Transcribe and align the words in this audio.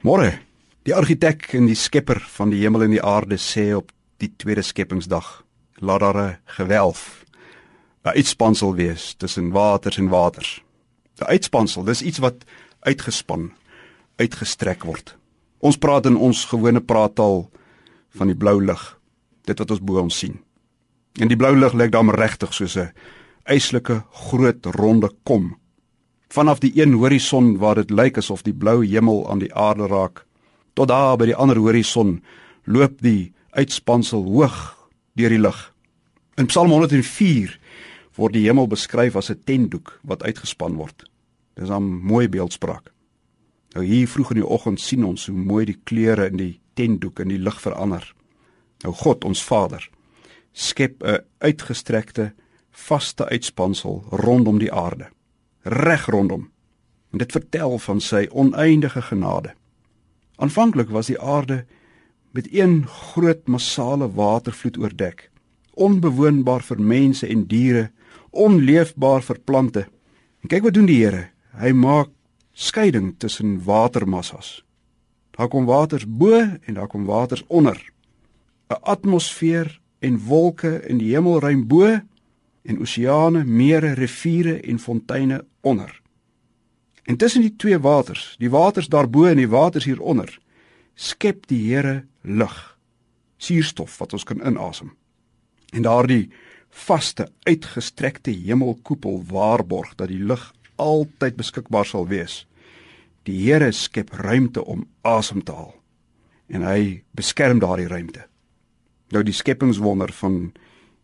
Môre. 0.00 0.30
Die 0.88 0.94
argitek 0.96 1.50
en 1.58 1.66
die 1.68 1.76
skepper 1.76 2.22
van 2.32 2.48
die 2.48 2.62
hemel 2.62 2.86
en 2.86 2.94
die 2.94 3.02
aarde 3.04 3.36
sê 3.36 3.66
op 3.76 3.90
die 4.22 4.30
tweede 4.40 4.62
skepingsdag: 4.64 5.42
Laat 5.84 6.00
daar 6.00 6.16
'n 6.16 6.38
gewelf, 6.56 7.24
'n 8.04 8.16
uitspansel 8.16 8.74
wees 8.74 9.14
tussen 9.14 9.50
waters 9.52 9.98
en 9.98 10.08
waters. 10.08 10.62
'n 11.20 11.24
Uitspansel, 11.24 11.84
dis 11.84 12.02
iets 12.02 12.18
wat 12.18 12.44
uitgespan, 12.80 13.52
uitgestrek 14.16 14.84
word. 14.84 15.16
Ons 15.58 15.76
praat 15.76 16.06
in 16.06 16.16
ons 16.16 16.44
gewone 16.44 16.80
praattaal 16.80 17.50
van 18.08 18.26
die 18.26 18.36
blou 18.36 18.64
lig, 18.64 18.98
dit 19.44 19.58
wat 19.58 19.70
ons 19.70 19.80
bo 19.80 20.00
ons 20.00 20.18
sien. 20.18 20.40
En 21.20 21.28
die 21.28 21.36
blou 21.36 21.56
lig 21.56 21.72
lyk 21.72 21.92
dan 21.92 22.10
regtig 22.10 22.54
soos 22.54 22.76
'n 22.76 22.92
eislike 23.44 24.04
groot 24.10 24.66
ronde 24.66 25.10
kom 25.22 25.60
vanaf 26.30 26.60
die 26.62 26.72
een 26.78 26.92
horison 26.94 27.56
waar 27.58 27.74
dit 27.74 27.90
lyk 27.90 28.18
asof 28.18 28.42
die 28.46 28.54
blou 28.54 28.84
hemel 28.86 29.24
aan 29.30 29.42
die 29.42 29.54
aarde 29.54 29.86
raak 29.90 30.24
tot 30.78 30.88
daar 30.88 31.16
by 31.18 31.26
die 31.26 31.36
ander 31.36 31.58
horison 31.58 32.20
loop 32.64 33.00
die 33.02 33.32
uitspansel 33.50 34.22
hoog 34.24 34.58
deur 35.18 35.32
die 35.34 35.42
lug. 35.42 35.58
In 36.38 36.46
Psalm 36.46 36.70
104 36.70 37.56
word 38.14 38.36
die 38.36 38.46
hemel 38.46 38.70
beskryf 38.70 39.16
as 39.16 39.30
'n 39.30 39.42
tentdoek 39.44 39.98
wat 40.02 40.22
uitgespan 40.22 40.76
word. 40.76 41.04
Dis 41.54 41.70
'n 41.70 41.82
mooi 41.82 42.28
beeldspraak. 42.28 42.92
Nou 43.74 43.84
hier 43.84 44.08
vroeg 44.08 44.30
in 44.30 44.40
die 44.40 44.46
oggend 44.46 44.80
sien 44.80 45.04
ons 45.04 45.26
hoe 45.26 45.36
mooi 45.36 45.64
die 45.64 45.80
kleure 45.84 46.26
in 46.26 46.36
die 46.36 46.60
tentdoek 46.74 47.20
in 47.20 47.28
die 47.28 47.38
lig 47.38 47.60
verander. 47.60 48.14
Nou 48.82 48.94
God 48.94 49.24
ons 49.24 49.42
Vader 49.42 49.90
skep 50.52 51.02
'n 51.02 51.24
uitgestrekte 51.38 52.32
vaste 52.70 53.28
uitspansel 53.28 54.04
rondom 54.10 54.58
die 54.58 54.72
aarde 54.72 55.10
reg 55.62 56.06
rondom. 56.06 56.50
En 57.10 57.18
dit 57.18 57.32
vertel 57.32 57.78
van 57.78 58.00
sy 58.00 58.26
oneindige 58.30 59.02
genade. 59.02 59.54
Aanvanklik 60.36 60.88
was 60.88 61.06
die 61.06 61.20
aarde 61.20 61.64
met 62.30 62.48
een 62.52 62.86
groot 62.86 63.46
massale 63.46 64.10
watervloed 64.12 64.78
oordek, 64.78 65.30
onbewoonbaar 65.74 66.62
vir 66.62 66.80
mense 66.80 67.26
en 67.26 67.46
diere, 67.46 67.90
onleefbaar 68.30 69.22
vir 69.22 69.38
plante. 69.44 69.86
En 70.40 70.48
kyk 70.48 70.62
wat 70.62 70.74
doen 70.74 70.86
die 70.86 71.02
Here? 71.02 71.28
Hy 71.58 71.72
maak 71.74 72.08
skeiding 72.52 73.14
tussen 73.18 73.58
watermassas. 73.64 74.60
Daar 75.36 75.48
kom 75.48 75.66
waters 75.66 76.06
bo 76.06 76.36
en 76.38 76.74
daar 76.74 76.88
kom 76.88 77.04
waters 77.04 77.44
onder. 77.46 77.76
'n 78.70 78.82
Atmosfeer 78.82 79.80
en 79.98 80.18
wolke 80.18 80.80
in 80.88 80.98
die 80.98 81.12
hemelruim 81.14 81.66
bo 81.66 82.00
en 82.62 82.80
oseane, 82.80 83.44
mere, 83.44 83.94
riviere 83.94 84.60
en 84.60 84.78
fonteine 84.78 85.44
onder. 85.60 86.00
En 87.04 87.16
tussen 87.16 87.40
die 87.40 87.56
twee 87.56 87.78
waters, 87.78 88.34
die 88.38 88.50
waters 88.50 88.88
daarbo 88.88 89.24
en 89.24 89.40
die 89.40 89.48
waters 89.48 89.84
hieronder, 89.84 90.38
skep 90.94 91.46
die 91.48 91.62
Here 91.72 92.04
lug, 92.22 92.78
suurstof 93.36 93.98
wat 93.98 94.12
ons 94.12 94.24
kan 94.24 94.42
inasem. 94.46 94.92
En 95.72 95.82
daardie 95.82 96.30
vaste, 96.70 97.28
uitgestrekte 97.42 98.30
hemelkoepel 98.30 99.22
waarborg 99.26 99.94
dat 99.94 100.08
die 100.08 100.22
lug 100.22 100.52
altyd 100.76 101.36
beskikbaar 101.36 101.86
sal 101.86 102.06
wees. 102.08 102.44
Die 103.28 103.40
Here 103.42 103.72
skep 103.72 104.12
ruimte 104.12 104.64
om 104.64 104.86
asem 105.02 105.42
te 105.44 105.56
haal 105.56 105.76
en 106.50 106.64
hy 106.66 107.02
beskerm 107.14 107.60
daardie 107.62 107.86
ruimte. 107.86 108.24
Nou 109.14 109.22
die 109.22 109.34
skepingswonder 109.34 110.10
van 110.18 110.50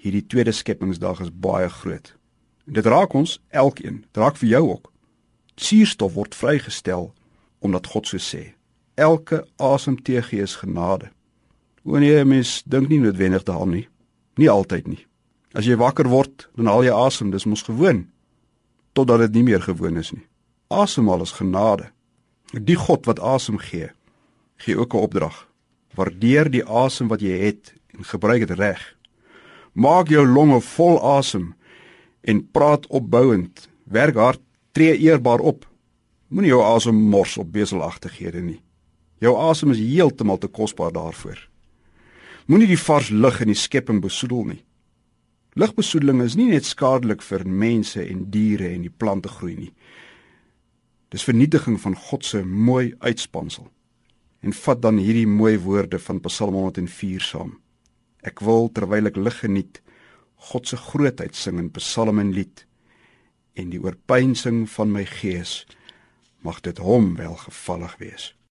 hierdie 0.00 0.26
tweede 0.26 0.52
skepingsdag 0.52 1.20
is 1.20 1.32
baie 1.32 1.68
groot. 1.68 2.14
En 2.66 2.76
dit 2.78 2.86
raak 2.86 3.14
ons 3.14 3.38
elkeen, 3.48 4.02
dit 4.06 4.22
raak 4.22 4.38
vir 4.40 4.48
jou 4.48 4.62
ook. 4.68 4.90
Suurstof 5.56 6.14
word 6.16 6.34
vrygestel 6.34 7.10
omdat 7.60 7.86
God 7.92 8.08
so 8.08 8.16
sê. 8.16 8.54
Elke 8.96 9.44
asemteug 9.56 10.32
is 10.32 10.56
genade. 10.62 11.10
Wanneer 11.84 12.20
jy 12.20 12.24
mens 12.28 12.54
dink 12.64 12.88
nie 12.88 13.00
noodwendig 13.00 13.44
daaraan 13.44 13.74
nie. 13.76 13.88
Nie 14.40 14.48
altyd 14.48 14.88
nie. 14.88 15.04
As 15.52 15.66
jy 15.66 15.76
wakker 15.76 16.08
word, 16.08 16.48
dan 16.56 16.70
haal 16.70 16.84
jy 16.86 16.94
asem, 16.94 17.30
dis 17.32 17.48
mos 17.48 17.66
gewoon 17.66 18.06
totdat 18.92 19.20
dit 19.26 19.38
nie 19.38 19.42
meer 19.50 19.62
gewoon 19.62 19.96
is 20.00 20.10
nie. 20.12 20.26
Asemhaal 20.68 21.22
is 21.22 21.36
genade. 21.38 21.90
Die 22.52 22.76
God 22.76 23.06
wat 23.06 23.20
asem 23.22 23.58
gee, 23.58 23.90
gee 24.56 24.76
ook 24.76 24.94
'n 24.94 25.04
opdrag. 25.06 25.46
Waardeer 25.94 26.50
die 26.50 26.64
asem 26.64 27.08
wat 27.08 27.20
jy 27.20 27.38
het 27.38 27.74
en 27.96 28.04
gebruik 28.04 28.46
dit 28.46 28.58
reg. 28.58 28.96
Maak 29.72 30.10
jou 30.10 30.26
longe 30.26 30.60
vol 30.74 30.98
asem 31.16 31.52
en 32.20 32.42
praat 32.50 32.86
opbouend. 32.86 33.68
Werk 33.84 34.16
hard, 34.16 34.40
tree 34.72 34.96
eerbaar 34.98 35.40
op. 35.40 35.66
Moenie 36.28 36.50
jou 36.52 36.62
asem 36.62 36.94
mors 36.94 37.36
op 37.38 37.52
beselagtighede 37.52 38.42
nie. 38.42 38.60
Jou 39.20 39.36
asem 39.38 39.70
is 39.74 39.82
heeltemal 39.82 40.38
te 40.38 40.48
kosbaar 40.48 40.92
daarvoor. 40.92 41.38
Moenie 42.46 42.70
die 42.70 42.78
vars 42.78 43.10
lug 43.10 43.40
in 43.42 43.52
die 43.52 43.58
skepping 43.58 44.00
besoedel 44.02 44.44
nie. 44.54 44.62
Lugbesoedeling 45.58 46.22
is 46.22 46.36
nie 46.38 46.48
net 46.52 46.66
skadelik 46.66 47.22
vir 47.26 47.42
mense 47.44 48.02
en 48.02 48.28
diere 48.30 48.70
en 48.70 48.84
die 48.86 48.92
plante 48.92 49.28
groei 49.28 49.56
nie. 49.58 49.72
Dis 51.10 51.26
vernietiging 51.26 51.80
van 51.82 51.96
God 51.98 52.24
se 52.24 52.44
mooi 52.46 52.92
uitspansel. 53.02 53.66
En 54.40 54.54
vat 54.54 54.82
dan 54.82 55.00
hierdie 55.02 55.26
mooi 55.26 55.58
woorde 55.58 55.98
van 55.98 56.22
Psalm 56.22 56.54
104 56.54 57.26
saam. 57.26 57.56
Ek 58.26 58.42
wil 58.44 58.68
terwyl 58.74 59.08
ek 59.10 59.18
lig 59.20 59.40
geniet, 59.42 59.80
God 60.50 60.68
se 60.68 60.76
grootheid 60.80 61.36
sing 61.36 61.58
in 61.60 61.70
psalm 61.76 62.20
en 62.20 62.32
lied 62.36 62.64
en 63.58 63.72
die 63.72 63.80
oorpeinsing 63.82 64.64
van 64.72 64.92
my 64.94 65.04
gees 65.04 65.64
mag 66.46 66.62
dit 66.64 66.78
hom 66.80 67.14
welgevallig 67.18 67.96
wees. 68.00 68.30